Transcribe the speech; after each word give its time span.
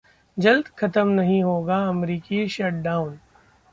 जल्द 0.37 0.67
खत्म 0.77 1.07
नहीं 1.09 1.41
होगा 1.43 1.77
अमेरिकी 1.87 2.47
शटडाउन 2.47 3.17